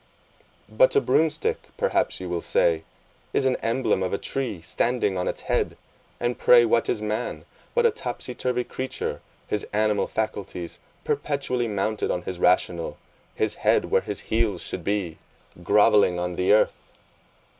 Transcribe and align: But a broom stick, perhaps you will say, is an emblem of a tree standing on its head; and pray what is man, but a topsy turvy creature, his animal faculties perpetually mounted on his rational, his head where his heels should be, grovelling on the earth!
But 0.67 0.95
a 0.95 0.99
broom 0.99 1.29
stick, 1.29 1.61
perhaps 1.77 2.19
you 2.19 2.27
will 2.27 2.41
say, 2.41 2.85
is 3.33 3.45
an 3.45 3.55
emblem 3.57 4.01
of 4.01 4.13
a 4.13 4.17
tree 4.17 4.59
standing 4.59 5.15
on 5.15 5.27
its 5.27 5.41
head; 5.41 5.77
and 6.19 6.39
pray 6.39 6.65
what 6.65 6.89
is 6.89 7.03
man, 7.03 7.45
but 7.75 7.85
a 7.85 7.91
topsy 7.91 8.33
turvy 8.33 8.63
creature, 8.63 9.21
his 9.47 9.63
animal 9.71 10.07
faculties 10.07 10.79
perpetually 11.03 11.67
mounted 11.67 12.09
on 12.09 12.23
his 12.23 12.39
rational, 12.39 12.97
his 13.35 13.53
head 13.61 13.91
where 13.91 14.01
his 14.01 14.21
heels 14.21 14.63
should 14.63 14.83
be, 14.83 15.19
grovelling 15.61 16.17
on 16.17 16.33
the 16.35 16.51
earth! 16.51 16.95